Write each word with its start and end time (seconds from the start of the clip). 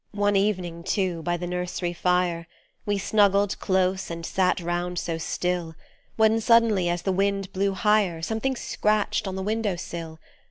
One 0.15 0.35
evening, 0.35 0.81
too, 0.83 1.21
by 1.21 1.37
the 1.37 1.45
nursery 1.45 1.93
fire, 1.93 2.47
We 2.87 2.97
snuggled 2.97 3.59
close 3.59 4.09
and 4.09 4.25
sat 4.25 4.59
round 4.59 4.97
so 4.97 5.19
still, 5.19 5.75
When 6.15 6.41
suddenly 6.41 6.89
as 6.89 7.03
the 7.03 7.11
wind 7.11 7.53
blew 7.53 7.73
higher, 7.75 8.23
Something 8.23 8.55
scratched 8.55 9.27
on 9.27 9.35
the 9.35 9.43
window 9.43 9.75
sill. 9.75 10.19